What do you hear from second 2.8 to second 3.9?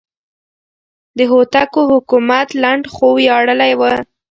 خو ویاړلی و.